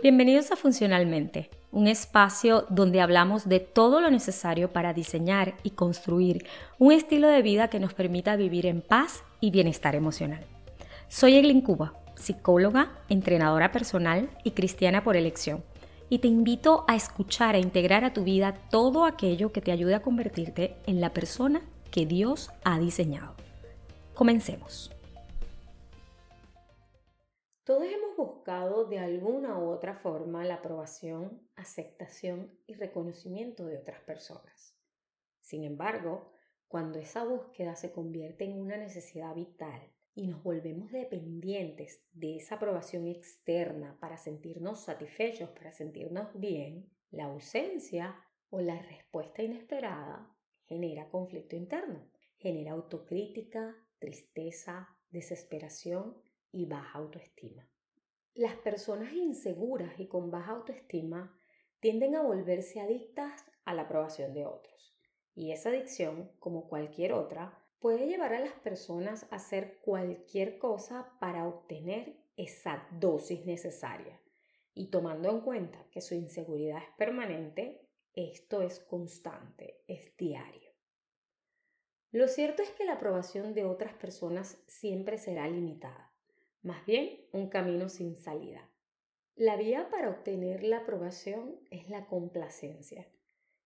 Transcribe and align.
Bienvenidos 0.00 0.52
a 0.52 0.56
Funcionalmente, 0.56 1.50
un 1.72 1.88
espacio 1.88 2.66
donde 2.70 3.00
hablamos 3.00 3.48
de 3.48 3.58
todo 3.58 4.00
lo 4.00 4.12
necesario 4.12 4.72
para 4.72 4.94
diseñar 4.94 5.56
y 5.64 5.70
construir 5.70 6.46
un 6.78 6.92
estilo 6.92 7.26
de 7.26 7.42
vida 7.42 7.66
que 7.66 7.80
nos 7.80 7.94
permita 7.94 8.36
vivir 8.36 8.66
en 8.66 8.80
paz 8.80 9.24
y 9.40 9.50
bienestar 9.50 9.96
emocional. 9.96 10.46
Soy 11.08 11.34
Eglin 11.34 11.62
Cuba, 11.62 11.94
psicóloga, 12.14 12.92
entrenadora 13.08 13.72
personal 13.72 14.30
y 14.44 14.52
cristiana 14.52 15.02
por 15.02 15.16
elección, 15.16 15.64
y 16.08 16.20
te 16.20 16.28
invito 16.28 16.84
a 16.86 16.94
escuchar 16.94 17.56
e 17.56 17.60
integrar 17.60 18.04
a 18.04 18.12
tu 18.12 18.22
vida 18.22 18.54
todo 18.70 19.04
aquello 19.04 19.50
que 19.50 19.60
te 19.60 19.72
ayude 19.72 19.96
a 19.96 20.02
convertirte 20.02 20.76
en 20.86 21.00
la 21.00 21.12
persona 21.12 21.60
que 21.90 22.06
Dios 22.06 22.50
ha 22.62 22.78
diseñado. 22.78 23.34
Comencemos. 24.14 24.92
Todos 27.68 27.84
hemos 27.84 28.16
buscado 28.16 28.86
de 28.86 28.98
alguna 28.98 29.58
u 29.58 29.68
otra 29.68 29.94
forma 29.94 30.42
la 30.42 30.54
aprobación, 30.54 31.46
aceptación 31.54 32.58
y 32.66 32.72
reconocimiento 32.72 33.66
de 33.66 33.76
otras 33.76 34.00
personas. 34.00 34.74
Sin 35.42 35.64
embargo, 35.64 36.32
cuando 36.66 36.98
esa 36.98 37.24
búsqueda 37.24 37.76
se 37.76 37.92
convierte 37.92 38.44
en 38.44 38.58
una 38.58 38.78
necesidad 38.78 39.34
vital 39.34 39.82
y 40.14 40.28
nos 40.28 40.42
volvemos 40.42 40.90
dependientes 40.92 42.02
de 42.12 42.36
esa 42.36 42.54
aprobación 42.54 43.06
externa 43.06 43.98
para 44.00 44.16
sentirnos 44.16 44.80
satisfechos, 44.80 45.50
para 45.50 45.70
sentirnos 45.70 46.28
bien, 46.32 46.90
la 47.10 47.26
ausencia 47.26 48.18
o 48.48 48.62
la 48.62 48.80
respuesta 48.80 49.42
inesperada 49.42 50.34
genera 50.64 51.10
conflicto 51.10 51.54
interno, 51.54 52.10
genera 52.38 52.72
autocrítica, 52.72 53.76
tristeza, 53.98 54.88
desesperación 55.10 56.16
y 56.52 56.66
baja 56.66 56.98
autoestima. 56.98 57.68
Las 58.34 58.56
personas 58.56 59.12
inseguras 59.12 59.98
y 59.98 60.06
con 60.06 60.30
baja 60.30 60.52
autoestima 60.52 61.36
tienden 61.80 62.14
a 62.14 62.22
volverse 62.22 62.80
adictas 62.80 63.44
a 63.64 63.74
la 63.74 63.82
aprobación 63.82 64.32
de 64.32 64.46
otros. 64.46 64.96
Y 65.34 65.52
esa 65.52 65.70
adicción, 65.70 66.30
como 66.38 66.68
cualquier 66.68 67.12
otra, 67.12 67.58
puede 67.80 68.06
llevar 68.06 68.34
a 68.34 68.40
las 68.40 68.52
personas 68.54 69.26
a 69.30 69.36
hacer 69.36 69.78
cualquier 69.82 70.58
cosa 70.58 71.16
para 71.20 71.46
obtener 71.46 72.16
esa 72.36 72.86
dosis 72.92 73.44
necesaria. 73.44 74.20
Y 74.74 74.90
tomando 74.90 75.30
en 75.30 75.40
cuenta 75.40 75.84
que 75.90 76.00
su 76.00 76.14
inseguridad 76.14 76.78
es 76.78 76.96
permanente, 76.96 77.88
esto 78.14 78.62
es 78.62 78.80
constante, 78.80 79.82
es 79.86 80.16
diario. 80.16 80.70
Lo 82.10 82.26
cierto 82.26 82.62
es 82.62 82.70
que 82.70 82.84
la 82.84 82.94
aprobación 82.94 83.54
de 83.54 83.64
otras 83.64 83.94
personas 83.94 84.62
siempre 84.66 85.18
será 85.18 85.46
limitada 85.46 86.07
más 86.62 86.84
bien 86.86 87.20
un 87.32 87.48
camino 87.48 87.88
sin 87.88 88.16
salida. 88.16 88.68
La 89.34 89.56
vía 89.56 89.88
para 89.90 90.10
obtener 90.10 90.64
la 90.64 90.78
aprobación 90.78 91.60
es 91.70 91.88
la 91.88 92.06
complacencia 92.06 93.06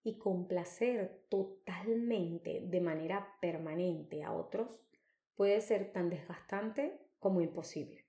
y 0.02 0.18
complacer 0.18 1.24
totalmente 1.28 2.60
de 2.64 2.80
manera 2.80 3.36
permanente 3.40 4.22
a 4.22 4.32
otros 4.32 4.82
puede 5.34 5.60
ser 5.60 5.92
tan 5.92 6.10
desgastante 6.10 7.00
como 7.18 7.40
imposible, 7.40 8.04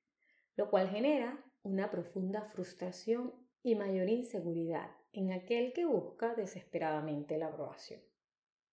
lo 0.56 0.70
cual 0.70 0.90
genera 0.90 1.44
una 1.62 1.90
profunda 1.90 2.42
frustración 2.42 3.34
y 3.62 3.76
mayor 3.76 4.10
inseguridad 4.10 4.92
en 5.14 5.32
aquel 5.32 5.72
que 5.74 5.86
busca 5.86 6.36
desesperadamente 6.36 7.38
la 7.38 7.48
aprobación. 7.48 8.02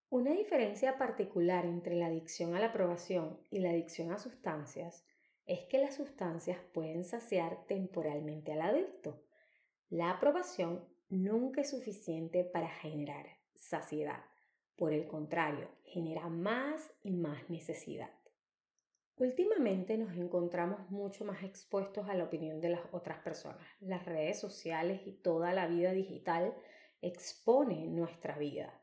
Una 0.08 0.33
diferencia 0.33 0.98
particular 0.98 1.64
entre 1.64 1.95
la 1.95 2.06
adicción 2.06 2.56
a 2.56 2.58
la 2.58 2.67
aprobación 2.67 3.39
y 3.50 3.61
la 3.61 3.70
adicción 3.70 4.11
a 4.11 4.19
sustancias 4.19 5.06
es 5.50 5.64
que 5.64 5.78
las 5.78 5.96
sustancias 5.96 6.60
pueden 6.72 7.02
saciar 7.02 7.66
temporalmente 7.66 8.52
al 8.52 8.61
adicto. 8.61 9.20
La 9.88 10.11
aprobación 10.11 10.84
nunca 11.08 11.62
es 11.62 11.70
suficiente 11.70 12.44
para 12.44 12.68
generar 12.68 13.27
saciedad. 13.56 14.24
Por 14.77 14.92
el 14.92 15.08
contrario, 15.08 15.68
genera 15.83 16.28
más 16.28 16.92
y 17.02 17.10
más 17.10 17.50
necesidad. 17.50 18.10
Últimamente 19.16 19.98
nos 19.98 20.16
encontramos 20.16 20.89
mucho 20.89 21.24
más 21.24 21.42
expuestos 21.42 22.08
a 22.08 22.14
la 22.14 22.22
opinión 22.22 22.60
de 22.60 22.68
las 22.68 22.83
otras 22.92 23.18
personas. 23.18 23.66
Las 23.80 24.06
redes 24.06 24.39
sociales 24.39 25.00
y 25.05 25.14
toda 25.14 25.52
la 25.52 25.66
vida 25.66 25.90
digital 25.90 26.55
expone 27.02 27.89
nuestra 27.89 28.39
vida. 28.39 28.80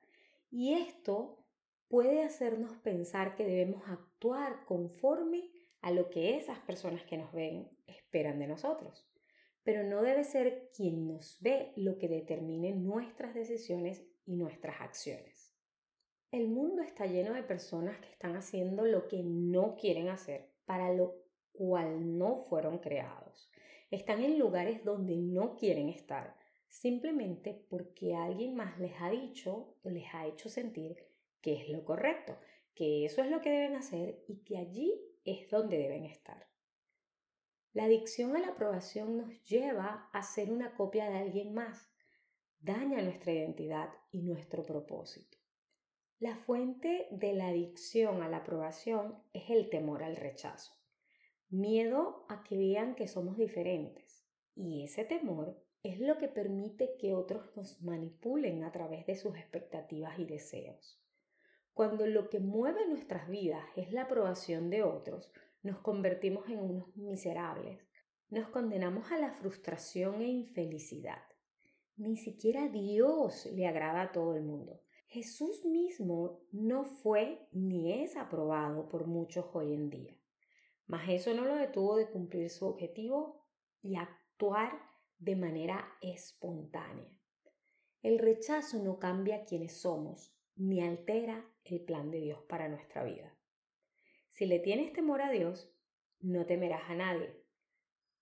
Y 0.51 0.73
esto 0.73 1.45
puede 1.87 2.23
hacernos 2.23 2.73
pensar 2.79 3.37
que 3.37 3.45
debemos 3.45 3.87
actuar 3.87 4.65
conforme 4.65 5.49
a 5.87 5.91
lo 5.91 6.09
que 6.09 6.35
esas 6.35 6.59
personas 6.59 7.01
que 7.05 7.17
nos 7.17 7.31
ven 7.31 7.69
esperan 7.85 8.39
de 8.39 8.47
nosotros. 8.47 9.07
Pero 9.63 9.83
no 9.83 10.01
debe 10.01 10.25
ser 10.25 10.69
quien 10.75 11.07
nos 11.07 11.37
ve 11.39 11.71
lo 11.77 11.97
que 11.97 12.09
determine 12.09 12.73
nuestras 12.73 13.33
decisiones 13.33 14.05
y 14.25 14.35
nuestras 14.35 14.81
acciones. 14.81 15.55
El 16.29 16.49
mundo 16.49 16.81
está 16.81 17.05
lleno 17.05 17.33
de 17.33 17.41
personas 17.41 17.97
que 17.99 18.09
están 18.09 18.35
haciendo 18.35 18.83
lo 18.83 19.07
que 19.07 19.23
no 19.23 19.77
quieren 19.77 20.09
hacer, 20.09 20.49
para 20.65 20.91
lo 20.91 21.15
cual 21.53 22.17
no 22.17 22.41
fueron 22.41 22.79
creados. 22.79 23.49
Están 23.89 24.21
en 24.25 24.37
lugares 24.37 24.83
donde 24.83 25.15
no 25.15 25.55
quieren 25.55 25.87
estar, 25.87 26.35
simplemente 26.67 27.65
porque 27.69 28.13
alguien 28.13 28.55
más 28.55 28.77
les 28.77 28.91
ha 28.99 29.09
dicho 29.09 29.77
o 29.83 29.89
les 29.89 30.13
ha 30.13 30.27
hecho 30.27 30.49
sentir 30.49 30.97
que 31.39 31.53
es 31.53 31.69
lo 31.69 31.85
correcto, 31.85 32.37
que 32.75 33.05
eso 33.05 33.21
es 33.21 33.31
lo 33.31 33.39
que 33.39 33.51
deben 33.51 33.75
hacer 33.75 34.21
y 34.27 34.43
que 34.43 34.57
allí 34.57 35.06
es 35.27 35.49
donde 35.49 35.77
deben 35.77 36.05
estar. 36.05 36.47
La 37.73 37.83
adicción 37.83 38.35
a 38.35 38.39
la 38.39 38.47
aprobación 38.47 39.17
nos 39.17 39.43
lleva 39.43 40.09
a 40.11 40.23
ser 40.23 40.51
una 40.51 40.73
copia 40.73 41.09
de 41.09 41.17
alguien 41.17 41.53
más, 41.53 41.91
daña 42.59 43.01
nuestra 43.01 43.33
identidad 43.33 43.89
y 44.09 44.23
nuestro 44.23 44.63
propósito. 44.63 45.37
La 46.17 46.35
fuente 46.37 47.07
de 47.11 47.33
la 47.33 47.49
adicción 47.49 48.23
a 48.23 48.29
la 48.29 48.37
aprobación 48.37 49.21
es 49.33 49.49
el 49.51 49.69
temor 49.69 50.01
al 50.01 50.15
rechazo, 50.15 50.73
miedo 51.49 52.25
a 52.29 52.43
que 52.43 52.57
vean 52.57 52.95
que 52.95 53.07
somos 53.07 53.37
diferentes. 53.37 54.25
Y 54.55 54.83
ese 54.83 55.05
temor 55.05 55.63
es 55.83 55.99
lo 55.99 56.17
que 56.17 56.29
permite 56.29 56.95
que 56.97 57.13
otros 57.13 57.55
nos 57.55 57.81
manipulen 57.83 58.63
a 58.63 58.71
través 58.71 59.05
de 59.05 59.15
sus 59.15 59.37
expectativas 59.37 60.17
y 60.17 60.25
deseos. 60.25 60.99
Cuando 61.77 62.07
lo 62.07 62.27
que 62.27 62.39
mueve 62.39 62.87
nuestras 62.87 63.29
vidas 63.29 63.63
es 63.75 63.91
la 63.91 64.05
aprobación 64.05 64.71
de 64.71 64.81
otros, 64.81 65.31
nos 65.61 65.77
convertimos 65.77 66.49
en 66.49 66.59
unos 66.59 66.97
miserables. 66.97 67.79
Nos 68.29 68.49
condenamos 68.49 69.11
a 69.11 69.19
la 69.19 69.31
frustración 69.31 70.23
e 70.23 70.27
infelicidad. 70.27 71.21
Ni 71.95 72.17
siquiera 72.17 72.67
Dios 72.67 73.45
le 73.53 73.67
agrada 73.67 74.01
a 74.01 74.11
todo 74.11 74.35
el 74.35 74.41
mundo. 74.41 74.81
Jesús 75.05 75.65
mismo 75.65 76.41
no 76.51 76.83
fue 76.83 77.47
ni 77.51 78.01
es 78.01 78.17
aprobado 78.17 78.89
por 78.89 79.05
muchos 79.05 79.45
hoy 79.53 79.75
en 79.75 79.91
día. 79.91 80.17
Mas 80.87 81.07
eso 81.09 81.31
no 81.35 81.45
lo 81.45 81.57
detuvo 81.57 81.95
de 81.95 82.09
cumplir 82.09 82.49
su 82.49 82.65
objetivo 82.65 83.45
y 83.83 83.97
actuar 83.97 84.71
de 85.19 85.35
manera 85.35 85.87
espontánea. 86.01 87.15
El 88.01 88.17
rechazo 88.17 88.81
no 88.81 88.97
cambia 88.97 89.45
quienes 89.45 89.79
somos, 89.79 90.33
ni 90.55 90.81
altera 90.81 91.45
el 91.71 91.81
plan 91.81 92.11
de 92.11 92.19
Dios 92.19 92.41
para 92.47 92.69
nuestra 92.69 93.03
vida. 93.03 93.33
Si 94.29 94.45
le 94.45 94.59
tienes 94.59 94.93
temor 94.93 95.21
a 95.21 95.31
Dios, 95.31 95.73
no 96.19 96.45
temerás 96.45 96.89
a 96.89 96.95
nadie. 96.95 97.33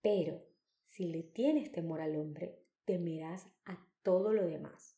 Pero 0.01 0.41
si 0.83 1.05
le 1.05 1.23
tienes 1.23 1.71
temor 1.71 2.01
al 2.01 2.15
hombre, 2.15 2.59
temerás 2.85 3.47
a 3.65 3.85
todo 4.01 4.31
lo 4.31 4.45
demás. 4.45 4.97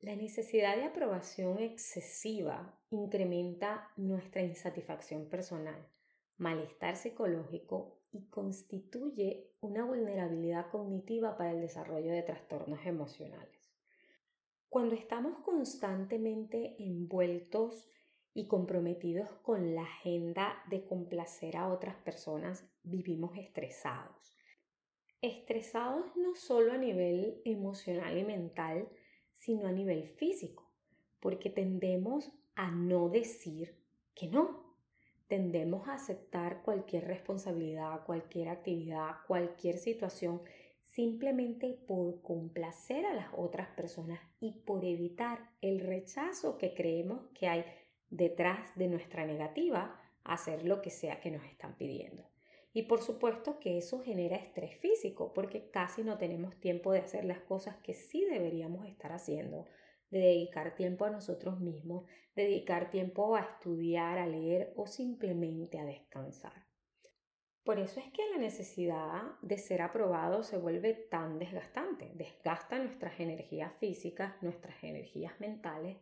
La 0.00 0.16
necesidad 0.16 0.76
de 0.76 0.84
aprobación 0.84 1.58
excesiva 1.58 2.80
incrementa 2.90 3.90
nuestra 3.96 4.42
insatisfacción 4.42 5.28
personal, 5.28 5.86
malestar 6.38 6.96
psicológico 6.96 8.00
y 8.12 8.26
constituye 8.30 9.50
una 9.60 9.84
vulnerabilidad 9.84 10.70
cognitiva 10.70 11.36
para 11.36 11.52
el 11.52 11.60
desarrollo 11.60 12.12
de 12.12 12.22
trastornos 12.22 12.80
emocionales. 12.86 13.59
Cuando 14.70 14.94
estamos 14.94 15.36
constantemente 15.38 16.76
envueltos 16.78 17.90
y 18.32 18.46
comprometidos 18.46 19.28
con 19.42 19.74
la 19.74 19.82
agenda 19.82 20.62
de 20.70 20.86
complacer 20.86 21.56
a 21.56 21.66
otras 21.66 21.96
personas, 21.96 22.64
vivimos 22.84 23.36
estresados. 23.36 24.38
Estresados 25.20 26.16
no 26.16 26.36
solo 26.36 26.72
a 26.72 26.78
nivel 26.78 27.42
emocional 27.44 28.16
y 28.16 28.24
mental, 28.24 28.88
sino 29.32 29.66
a 29.66 29.72
nivel 29.72 30.04
físico, 30.06 30.70
porque 31.18 31.50
tendemos 31.50 32.30
a 32.54 32.70
no 32.70 33.08
decir 33.08 33.76
que 34.14 34.28
no. 34.28 34.76
Tendemos 35.26 35.88
a 35.88 35.94
aceptar 35.94 36.62
cualquier 36.62 37.08
responsabilidad, 37.08 38.04
cualquier 38.06 38.50
actividad, 38.50 39.16
cualquier 39.26 39.78
situación 39.78 40.42
simplemente 41.00 41.78
por 41.88 42.20
complacer 42.20 43.06
a 43.06 43.14
las 43.14 43.28
otras 43.34 43.68
personas 43.68 44.20
y 44.38 44.52
por 44.66 44.84
evitar 44.84 45.48
el 45.62 45.80
rechazo 45.80 46.58
que 46.58 46.74
creemos 46.74 47.22
que 47.32 47.48
hay 47.48 47.64
detrás 48.10 48.76
de 48.76 48.86
nuestra 48.86 49.24
negativa 49.24 49.98
a 50.24 50.34
hacer 50.34 50.66
lo 50.66 50.82
que 50.82 50.90
sea 50.90 51.18
que 51.18 51.30
nos 51.30 51.42
están 51.46 51.74
pidiendo. 51.78 52.28
Y 52.74 52.82
por 52.82 53.00
supuesto 53.00 53.58
que 53.60 53.78
eso 53.78 54.02
genera 54.02 54.36
estrés 54.36 54.76
físico 54.76 55.32
porque 55.32 55.70
casi 55.70 56.02
no 56.02 56.18
tenemos 56.18 56.60
tiempo 56.60 56.92
de 56.92 56.98
hacer 56.98 57.24
las 57.24 57.40
cosas 57.40 57.76
que 57.78 57.94
sí 57.94 58.26
deberíamos 58.26 58.86
estar 58.86 59.12
haciendo, 59.12 59.64
de 60.10 60.18
dedicar 60.18 60.74
tiempo 60.74 61.06
a 61.06 61.10
nosotros 61.10 61.60
mismos, 61.60 62.04
dedicar 62.36 62.90
tiempo 62.90 63.36
a 63.36 63.40
estudiar, 63.40 64.18
a 64.18 64.26
leer 64.26 64.74
o 64.76 64.86
simplemente 64.86 65.78
a 65.78 65.86
descansar. 65.86 66.69
Por 67.64 67.78
eso 67.78 68.00
es 68.00 68.10
que 68.12 68.28
la 68.30 68.38
necesidad 68.38 69.22
de 69.42 69.58
ser 69.58 69.82
aprobado 69.82 70.42
se 70.42 70.56
vuelve 70.56 70.94
tan 70.94 71.38
desgastante. 71.38 72.10
Desgasta 72.14 72.78
nuestras 72.78 73.20
energías 73.20 73.72
físicas, 73.78 74.34
nuestras 74.42 74.82
energías 74.82 75.38
mentales 75.40 75.98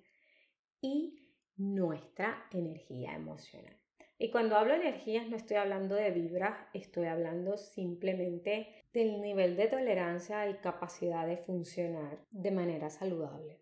y 0.81 1.19
nuestra 1.57 2.47
energía 2.53 3.15
emocional. 3.15 3.77
Y 4.21 4.31
cuando 4.31 4.57
hablo 4.57 4.75
de 4.75 4.81
energías 4.81 5.29
no 5.29 5.37
estoy 5.37 5.57
hablando 5.57 5.95
de 5.95 6.11
vibras, 6.11 6.59
estoy 6.75 7.07
hablando 7.07 7.57
simplemente 7.57 8.87
del 8.93 9.21
nivel 9.21 9.57
de 9.57 9.69
tolerancia 9.69 10.49
y 10.49 10.55
capacidad 10.55 11.27
de 11.27 11.37
funcionar 11.37 12.25
de 12.31 12.51
manera 12.51 12.91
saludable. 12.91 13.61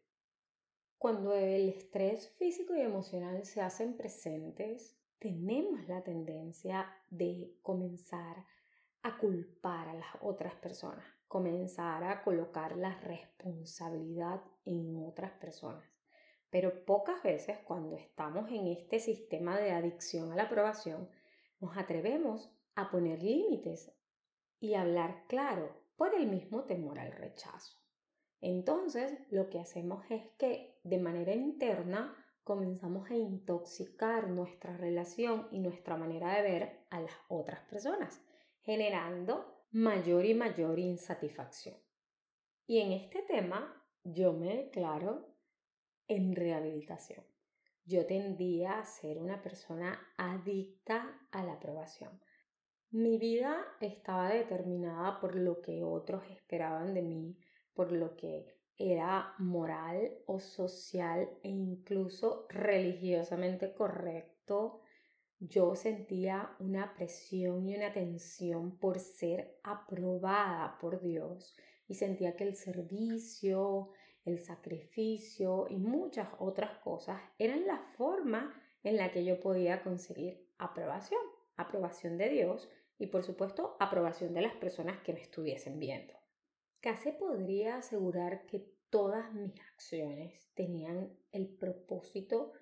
Cuando 0.98 1.34
el 1.34 1.68
estrés 1.68 2.30
físico 2.38 2.74
y 2.74 2.80
emocional 2.80 3.44
se 3.44 3.60
hacen 3.60 3.98
presentes, 3.98 4.95
tenemos 5.18 5.86
la 5.88 6.02
tendencia 6.02 6.92
de 7.10 7.56
comenzar 7.62 8.46
a 9.02 9.18
culpar 9.18 9.88
a 9.88 9.94
las 9.94 10.08
otras 10.20 10.54
personas, 10.56 11.04
comenzar 11.28 12.04
a 12.04 12.22
colocar 12.22 12.76
la 12.76 12.94
responsabilidad 13.00 14.42
en 14.64 14.96
otras 15.06 15.32
personas. 15.32 15.84
Pero 16.50 16.84
pocas 16.84 17.22
veces 17.22 17.58
cuando 17.64 17.96
estamos 17.96 18.50
en 18.50 18.66
este 18.68 18.98
sistema 18.98 19.58
de 19.58 19.72
adicción 19.72 20.32
a 20.32 20.36
la 20.36 20.44
aprobación, 20.44 21.08
nos 21.60 21.76
atrevemos 21.76 22.50
a 22.74 22.90
poner 22.90 23.22
límites 23.22 23.92
y 24.60 24.74
hablar 24.74 25.24
claro 25.28 25.76
por 25.96 26.14
el 26.14 26.28
mismo 26.28 26.64
temor 26.64 26.98
al 26.98 27.12
rechazo. 27.12 27.78
Entonces, 28.40 29.18
lo 29.30 29.48
que 29.48 29.58
hacemos 29.58 30.04
es 30.10 30.22
que 30.38 30.78
de 30.84 30.98
manera 30.98 31.34
interna 31.34 32.25
comenzamos 32.46 33.10
a 33.10 33.16
intoxicar 33.16 34.28
nuestra 34.30 34.76
relación 34.76 35.48
y 35.50 35.58
nuestra 35.58 35.96
manera 35.96 36.32
de 36.36 36.42
ver 36.42 36.86
a 36.90 37.00
las 37.00 37.10
otras 37.26 37.58
personas, 37.68 38.22
generando 38.60 39.64
mayor 39.72 40.24
y 40.24 40.32
mayor 40.32 40.78
insatisfacción. 40.78 41.76
Y 42.64 42.78
en 42.78 42.92
este 42.92 43.22
tema 43.22 43.84
yo 44.04 44.32
me 44.32 44.58
declaro 44.58 45.34
en 46.06 46.36
rehabilitación. 46.36 47.26
Yo 47.84 48.06
tendía 48.06 48.78
a 48.78 48.84
ser 48.84 49.18
una 49.18 49.42
persona 49.42 49.98
adicta 50.16 51.20
a 51.32 51.42
la 51.42 51.54
aprobación. 51.54 52.20
Mi 52.90 53.18
vida 53.18 53.56
estaba 53.80 54.28
determinada 54.28 55.18
por 55.18 55.34
lo 55.34 55.60
que 55.62 55.82
otros 55.82 56.22
esperaban 56.30 56.94
de 56.94 57.02
mí, 57.02 57.40
por 57.74 57.90
lo 57.90 58.14
que 58.14 58.55
era 58.78 59.34
moral 59.38 60.12
o 60.26 60.38
social 60.38 61.28
e 61.42 61.48
incluso 61.48 62.46
religiosamente 62.48 63.72
correcto, 63.72 64.82
yo 65.38 65.74
sentía 65.74 66.56
una 66.60 66.94
presión 66.94 67.68
y 67.68 67.76
una 67.76 67.92
tensión 67.92 68.78
por 68.78 68.98
ser 68.98 69.58
aprobada 69.62 70.78
por 70.78 71.00
Dios 71.00 71.56
y 71.88 71.94
sentía 71.94 72.36
que 72.36 72.44
el 72.44 72.56
servicio, 72.56 73.90
el 74.24 74.40
sacrificio 74.40 75.66
y 75.68 75.76
muchas 75.76 76.28
otras 76.38 76.78
cosas 76.78 77.20
eran 77.38 77.66
la 77.66 77.78
forma 77.78 78.54
en 78.82 78.96
la 78.96 79.10
que 79.10 79.24
yo 79.24 79.40
podía 79.40 79.82
conseguir 79.82 80.48
aprobación, 80.58 81.20
aprobación 81.56 82.16
de 82.16 82.28
Dios 82.30 82.70
y 82.98 83.08
por 83.08 83.22
supuesto 83.22 83.76
aprobación 83.78 84.32
de 84.32 84.42
las 84.42 84.56
personas 84.56 85.00
que 85.02 85.12
me 85.12 85.20
estuviesen 85.20 85.78
viendo. 85.78 86.15
Casi 86.80 87.12
podría 87.12 87.76
asegurar 87.76 88.46
que 88.46 88.76
todas 88.90 89.32
mis 89.34 89.60
acciones 89.72 90.48
tenían 90.54 91.10
el 91.32 91.48
propósito 91.48 92.52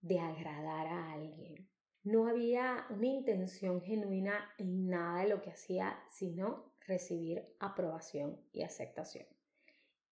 de 0.00 0.20
agradar 0.20 0.86
a 0.86 1.12
alguien. 1.12 1.68
No 2.02 2.26
había 2.26 2.86
una 2.90 3.06
intención 3.06 3.80
genuina 3.80 4.52
en 4.58 4.88
nada 4.88 5.22
de 5.22 5.28
lo 5.28 5.40
que 5.40 5.50
hacía, 5.50 6.02
sino 6.08 6.72
recibir 6.86 7.54
aprobación 7.60 8.40
y 8.52 8.62
aceptación. 8.62 9.26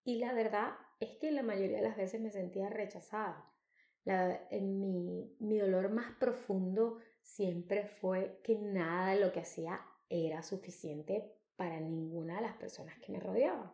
Y 0.04 0.16
la 0.18 0.32
verdad 0.32 0.74
es 1.00 1.16
que 1.16 1.32
la 1.32 1.42
mayoría 1.42 1.78
de 1.78 1.88
las 1.88 1.96
veces 1.96 2.20
me 2.20 2.30
sentía 2.30 2.68
rechazada. 2.68 3.52
mi, 4.04 5.36
mi 5.40 5.58
dolor 5.58 5.90
más 5.90 6.12
profundo 6.18 6.98
siempre 7.22 7.86
fue 7.86 8.40
que 8.42 8.56
nada 8.56 9.14
de 9.14 9.20
lo 9.20 9.32
que 9.32 9.40
hacía 9.40 9.80
era 10.08 10.42
suficiente 10.42 11.39
para 11.60 11.78
ninguna 11.78 12.36
de 12.36 12.40
las 12.40 12.56
personas 12.56 12.98
que 13.00 13.12
me 13.12 13.20
rodeaban. 13.20 13.70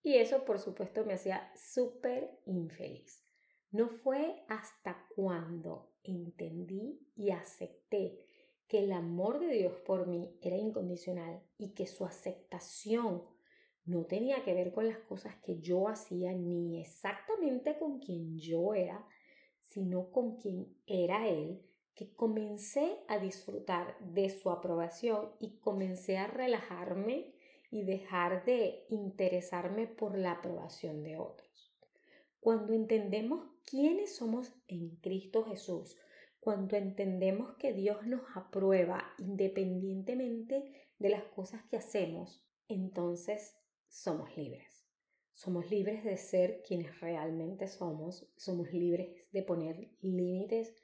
Y 0.00 0.14
eso, 0.14 0.44
por 0.44 0.60
supuesto, 0.60 1.04
me 1.04 1.14
hacía 1.14 1.50
súper 1.56 2.38
infeliz. 2.46 3.26
No 3.72 3.88
fue 3.88 4.44
hasta 4.46 5.04
cuando 5.16 5.90
entendí 6.04 7.04
y 7.16 7.32
acepté 7.32 8.24
que 8.68 8.78
el 8.78 8.92
amor 8.92 9.40
de 9.40 9.48
Dios 9.48 9.72
por 9.84 10.06
mí 10.06 10.38
era 10.40 10.56
incondicional 10.56 11.42
y 11.58 11.74
que 11.74 11.88
su 11.88 12.06
aceptación 12.06 13.24
no 13.84 14.04
tenía 14.04 14.44
que 14.44 14.54
ver 14.54 14.72
con 14.72 14.86
las 14.86 14.98
cosas 14.98 15.34
que 15.42 15.58
yo 15.58 15.88
hacía 15.88 16.32
ni 16.32 16.80
exactamente 16.80 17.76
con 17.76 17.98
quien 17.98 18.38
yo 18.38 18.72
era, 18.72 19.04
sino 19.62 20.12
con 20.12 20.36
quien 20.36 20.78
era 20.86 21.26
Él, 21.28 21.60
que 21.94 22.12
comencé 22.14 22.98
a 23.08 23.18
disfrutar 23.18 23.96
de 24.00 24.28
su 24.30 24.50
aprobación 24.50 25.30
y 25.38 25.58
comencé 25.58 26.18
a 26.18 26.26
relajarme 26.26 27.34
y 27.70 27.82
dejar 27.82 28.44
de 28.44 28.84
interesarme 28.88 29.86
por 29.86 30.16
la 30.16 30.32
aprobación 30.32 31.02
de 31.02 31.16
otros. 31.16 31.74
Cuando 32.40 32.72
entendemos 32.72 33.48
quiénes 33.64 34.16
somos 34.16 34.52
en 34.68 34.96
Cristo 34.96 35.44
Jesús, 35.44 35.96
cuando 36.40 36.76
entendemos 36.76 37.56
que 37.56 37.72
Dios 37.72 38.06
nos 38.06 38.22
aprueba 38.34 39.02
independientemente 39.18 40.90
de 40.98 41.08
las 41.08 41.24
cosas 41.24 41.62
que 41.70 41.78
hacemos, 41.78 42.44
entonces 42.68 43.56
somos 43.88 44.36
libres. 44.36 44.86
Somos 45.32 45.70
libres 45.70 46.04
de 46.04 46.16
ser 46.16 46.62
quienes 46.62 47.00
realmente 47.00 47.66
somos, 47.66 48.30
somos 48.36 48.72
libres 48.72 49.10
de 49.32 49.42
poner 49.42 49.90
límites 50.00 50.74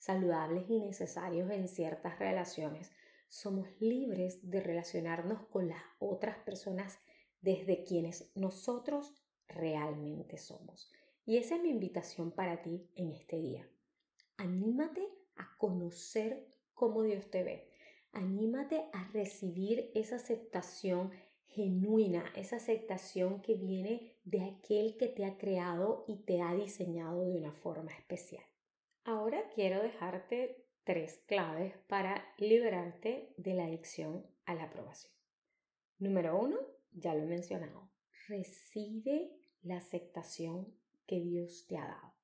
saludables 0.00 0.68
y 0.68 0.80
necesarios 0.80 1.50
en 1.50 1.68
ciertas 1.68 2.18
relaciones. 2.18 2.90
Somos 3.28 3.68
libres 3.80 4.50
de 4.50 4.60
relacionarnos 4.60 5.46
con 5.48 5.68
las 5.68 5.82
otras 6.00 6.38
personas 6.38 6.98
desde 7.40 7.84
quienes 7.84 8.32
nosotros 8.34 9.14
realmente 9.46 10.38
somos. 10.38 10.90
Y 11.24 11.36
esa 11.36 11.56
es 11.56 11.62
mi 11.62 11.70
invitación 11.70 12.32
para 12.32 12.62
ti 12.62 12.90
en 12.96 13.12
este 13.12 13.36
día. 13.36 13.68
Anímate 14.38 15.06
a 15.36 15.56
conocer 15.58 16.48
cómo 16.74 17.02
Dios 17.02 17.30
te 17.30 17.44
ve. 17.44 17.68
Anímate 18.12 18.86
a 18.92 19.06
recibir 19.12 19.90
esa 19.94 20.16
aceptación 20.16 21.12
genuina, 21.44 22.24
esa 22.34 22.56
aceptación 22.56 23.42
que 23.42 23.54
viene 23.54 24.16
de 24.24 24.44
aquel 24.44 24.96
que 24.96 25.08
te 25.08 25.26
ha 25.26 25.36
creado 25.36 26.04
y 26.08 26.24
te 26.24 26.40
ha 26.40 26.54
diseñado 26.54 27.26
de 27.26 27.36
una 27.36 27.52
forma 27.52 27.92
especial. 27.92 28.44
Ahora 29.04 29.48
quiero 29.54 29.82
dejarte 29.82 30.62
tres 30.84 31.22
claves 31.26 31.74
para 31.88 32.22
liberarte 32.36 33.32
de 33.38 33.54
la 33.54 33.64
adicción 33.64 34.26
a 34.44 34.54
la 34.54 34.64
aprobación. 34.64 35.12
Número 35.98 36.38
uno, 36.38 36.58
ya 36.92 37.14
lo 37.14 37.22
he 37.22 37.26
mencionado, 37.26 37.90
recibe 38.28 39.32
la 39.62 39.78
aceptación 39.78 40.74
que 41.06 41.18
Dios 41.20 41.66
te 41.66 41.78
ha 41.78 41.86
dado. 41.86 42.14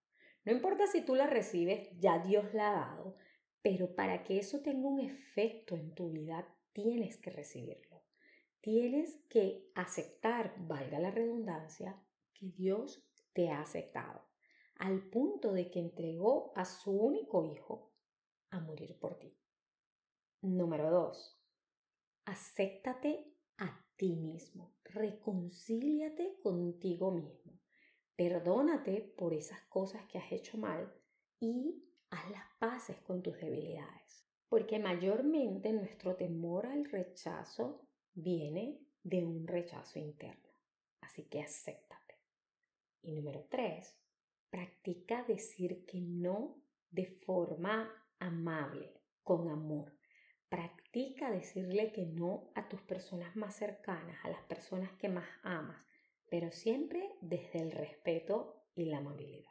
No 0.44 0.52
importa 0.52 0.86
si 0.86 1.00
tú 1.02 1.14
la 1.14 1.26
recibes, 1.26 1.88
ya 1.98 2.18
Dios 2.18 2.52
la 2.52 2.68
ha 2.68 2.72
dado, 2.72 3.16
pero 3.62 3.94
para 3.94 4.22
que 4.22 4.38
eso 4.38 4.60
tenga 4.60 4.86
un 4.86 5.00
efecto 5.00 5.76
en 5.76 5.94
tu 5.94 6.10
vida, 6.10 6.46
tienes 6.72 7.16
que 7.16 7.30
recibirlo. 7.30 8.02
Tienes 8.60 9.16
que 9.30 9.70
aceptar, 9.74 10.54
valga 10.58 10.98
la 10.98 11.10
redundancia, 11.10 11.96
que 12.34 12.48
Dios 12.48 13.02
te 13.32 13.48
ha 13.48 13.60
aceptado 13.60 14.26
al 14.78 15.02
punto 15.08 15.52
de 15.52 15.70
que 15.70 15.80
entregó 15.80 16.52
a 16.54 16.64
su 16.64 16.90
único 16.90 17.44
hijo 17.44 17.92
a 18.50 18.60
morir 18.60 18.98
por 18.98 19.18
ti. 19.18 19.36
Número 20.42 20.90
2. 20.90 21.40
Acéptate 22.26 23.32
a 23.58 23.84
ti 23.96 24.16
mismo, 24.16 24.76
reconcíliate 24.84 26.38
contigo 26.42 27.10
mismo, 27.10 27.58
perdónate 28.16 29.00
por 29.00 29.32
esas 29.32 29.60
cosas 29.62 30.04
que 30.06 30.18
has 30.18 30.30
hecho 30.32 30.58
mal 30.58 30.92
y 31.40 31.82
haz 32.10 32.30
las 32.30 32.44
paces 32.58 32.98
con 33.00 33.22
tus 33.22 33.38
debilidades. 33.38 34.26
Porque 34.48 34.78
mayormente 34.78 35.72
nuestro 35.72 36.16
temor 36.16 36.66
al 36.66 36.84
rechazo 36.84 37.88
viene 38.14 38.80
de 39.02 39.24
un 39.24 39.46
rechazo 39.46 39.98
interno. 39.98 40.52
Así 41.00 41.24
que 41.24 41.42
acéptate. 41.42 42.14
Y 43.02 43.12
número 43.12 43.44
3 43.48 44.05
Practica 44.50 45.24
decir 45.24 45.84
que 45.86 46.00
no 46.00 46.62
de 46.90 47.06
forma 47.06 47.90
amable, 48.18 49.00
con 49.22 49.48
amor. 49.48 49.92
Practica 50.48 51.30
decirle 51.30 51.92
que 51.92 52.06
no 52.06 52.50
a 52.54 52.68
tus 52.68 52.80
personas 52.82 53.34
más 53.36 53.56
cercanas, 53.56 54.24
a 54.24 54.30
las 54.30 54.42
personas 54.42 54.92
que 54.92 55.08
más 55.08 55.28
amas, 55.42 55.84
pero 56.30 56.50
siempre 56.50 57.16
desde 57.20 57.60
el 57.60 57.72
respeto 57.72 58.64
y 58.74 58.86
la 58.86 58.98
amabilidad. 58.98 59.50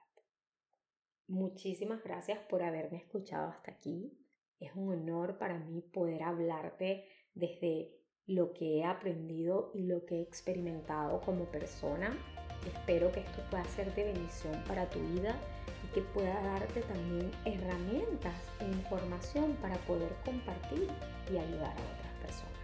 Muchísimas 1.27 2.03
gracias 2.03 2.39
por 2.47 2.63
haberme 2.63 2.97
escuchado 2.97 3.49
hasta 3.49 3.71
aquí. 3.71 4.17
Es 4.59 4.71
un 4.75 4.93
honor 4.93 5.37
para 5.37 5.57
mí 5.57 5.81
poder 5.81 6.23
hablarte 6.23 7.07
desde 7.33 7.99
lo 8.27 8.53
que 8.53 8.77
he 8.77 8.85
aprendido 8.85 9.71
y 9.73 9.83
lo 9.83 10.05
que 10.05 10.17
he 10.17 10.21
experimentado 10.21 11.21
como 11.21 11.45
persona. 11.51 12.15
Espero 12.65 13.12
que 13.12 13.21
esto 13.21 13.41
pueda 13.50 13.65
ser 13.65 13.93
de 13.95 14.05
bendición 14.05 14.63
para 14.67 14.89
tu 14.89 15.00
vida 15.00 15.35
y 15.83 15.93
que 15.93 16.01
pueda 16.01 16.39
darte 16.41 16.81
también 16.81 17.31
herramientas 17.45 18.35
e 18.59 18.65
información 18.65 19.55
para 19.62 19.75
poder 19.79 20.13
compartir 20.24 20.89
y 21.31 21.38
ayudar 21.38 21.71
a 21.71 21.95
otras 21.95 22.13
personas. 22.21 22.55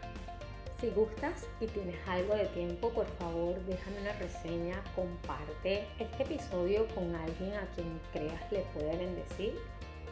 Si 0.79 0.89
gustas 0.89 1.45
y 1.59 1.67
tienes 1.67 1.95
algo 2.07 2.35
de 2.35 2.45
tiempo, 2.45 2.89
por 2.89 3.05
favor 3.17 3.55
déjame 3.65 4.01
una 4.01 4.13
reseña, 4.13 4.83
comparte 4.95 5.85
este 5.99 6.23
episodio 6.23 6.87
con 6.95 7.15
alguien 7.15 7.53
a 7.53 7.67
quien 7.75 7.99
creas 8.11 8.51
le 8.51 8.61
puede 8.73 8.97
bendecir 8.97 9.53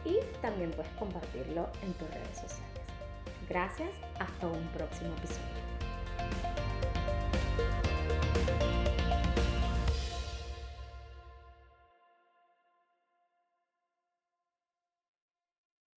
y 0.04 0.18
también 0.40 0.70
puedes 0.70 0.92
compartirlo 0.92 1.68
en 1.82 1.92
tus 1.94 2.08
redes 2.08 2.38
sociales. 2.38 2.70
Gracias, 3.48 3.90
hasta 4.20 4.46
un 4.46 4.64
próximo 4.68 5.12
episodio. 5.16 5.60